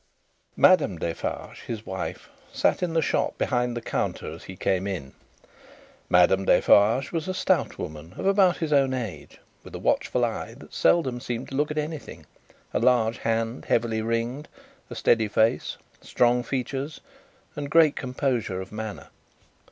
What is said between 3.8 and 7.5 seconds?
counter as he came in. Madame Defarge was a